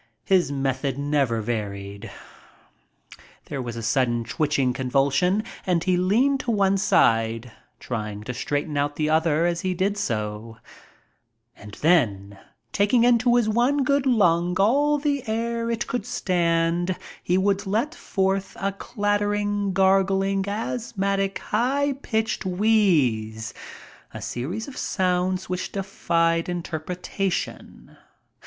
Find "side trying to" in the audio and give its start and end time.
6.79-8.33